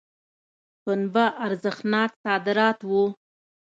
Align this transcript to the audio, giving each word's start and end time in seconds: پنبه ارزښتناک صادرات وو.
پنبه 0.83 1.25
ارزښتناک 1.45 2.09
صادرات 2.23 2.79
وو. 2.89 3.05